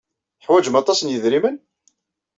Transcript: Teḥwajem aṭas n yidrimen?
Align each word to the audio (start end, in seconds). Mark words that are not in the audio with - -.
Teḥwajem 0.39 0.75
aṭas 0.81 0.99
n 1.01 1.11
yidrimen? 1.11 1.57